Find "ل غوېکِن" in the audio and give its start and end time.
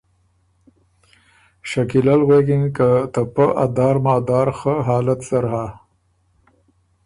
2.19-2.63